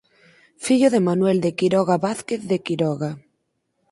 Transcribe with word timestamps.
Fillo 0.63 0.89
de 0.93 0.99
Manuel 1.07 1.37
de 1.45 1.51
Quiroga 1.59 1.97
Vázquez 2.05 2.41
de 2.53 2.57
Quiroga. 2.65 3.11